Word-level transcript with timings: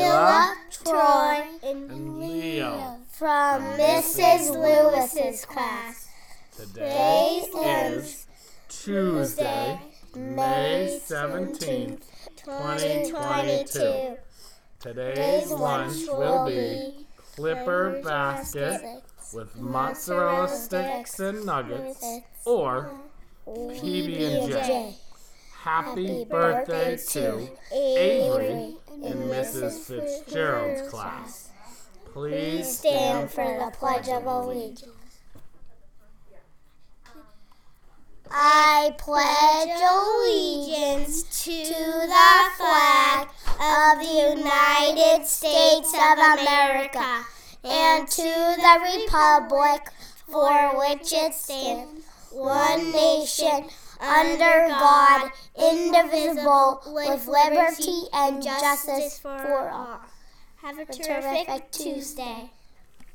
Mila, 0.00 0.56
Troy, 0.70 1.44
and 1.62 2.18
Leo 2.18 2.96
from 3.12 3.62
Mrs. 3.76 4.50
Lewis's 4.50 5.44
class. 5.44 6.08
Today 6.56 7.42
is 7.62 8.26
Tuesday, 8.70 9.78
May 10.16 10.98
17th, 11.06 12.00
2022. 12.44 14.16
Today's 14.80 15.50
lunch 15.50 16.06
will 16.08 16.46
be 16.46 17.06
Clipper 17.36 18.00
Basket 18.02 19.02
with 19.34 19.54
mozzarella 19.56 20.48
sticks 20.48 21.20
and 21.20 21.44
nuggets 21.44 22.02
or 22.46 22.90
PB&J. 23.46 24.96
Happy 25.58 26.24
birthday 26.24 26.96
to 26.96 27.50
Avery 27.70 28.76
in 29.02 29.16
Mrs. 29.28 29.78
Fitzgerald's 29.80 30.88
class. 30.90 31.50
Please 32.12 32.78
Stand 32.78 33.30
for 33.30 33.44
the 33.44 33.70
Pledge 33.76 34.08
of 34.08 34.26
Allegiance. 34.26 34.90
I 38.32 38.94
pledge 38.96 39.80
allegiance 39.90 41.44
to 41.44 41.52
the 41.52 42.50
flag 42.56 43.28
of 43.58 43.98
the 43.98 44.38
United 44.38 45.26
States 45.26 45.92
of 45.92 46.18
America 46.40 47.24
and 47.64 48.06
to 48.06 48.22
the 48.22 49.00
republic 49.02 49.90
for 50.28 50.78
which 50.78 51.12
it 51.12 51.34
stands, 51.34 52.04
one 52.30 52.92
nation, 52.92 53.68
under 54.00 54.68
God, 54.68 55.30
indivisible, 55.56 56.82
with 56.86 57.26
liberty 57.26 58.02
and 58.12 58.42
justice 58.42 59.18
for 59.18 59.70
all. 59.70 60.00
Have 60.62 60.78
a 60.78 60.86
terrific 60.86 61.70
Tuesday. 61.70 62.50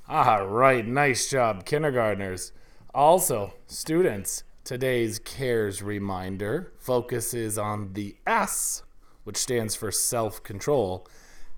All 0.08 0.48
right, 0.48 0.86
nice 0.86 1.30
job, 1.30 1.66
kindergartners. 1.66 2.52
Also, 2.94 3.54
students, 3.68 4.44
today's 4.64 5.20
CARES 5.20 5.82
reminder 5.82 6.72
focuses 6.80 7.58
on 7.58 7.94
the 7.94 8.16
S, 8.28 8.84
which 9.24 9.38
stands 9.38 9.76
for 9.76 9.92
self 9.92 10.44
control, 10.44 11.08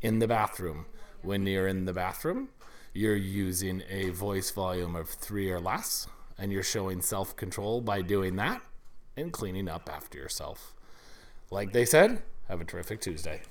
in 0.01 0.19
the 0.19 0.27
bathroom. 0.27 0.85
When 1.21 1.45
you're 1.45 1.67
in 1.67 1.85
the 1.85 1.93
bathroom, 1.93 2.49
you're 2.93 3.15
using 3.15 3.83
a 3.89 4.09
voice 4.11 4.51
volume 4.51 4.95
of 4.95 5.09
three 5.09 5.51
or 5.51 5.59
less, 5.59 6.07
and 6.37 6.51
you're 6.51 6.63
showing 6.63 7.01
self 7.01 7.35
control 7.35 7.81
by 7.81 8.01
doing 8.01 8.37
that 8.37 8.61
and 9.17 9.33
cleaning 9.33 9.67
up 9.67 9.89
after 9.91 10.17
yourself. 10.17 10.73
Like 11.51 11.73
they 11.73 11.85
said, 11.85 12.21
have 12.47 12.61
a 12.61 12.65
terrific 12.65 13.01
Tuesday. 13.01 13.41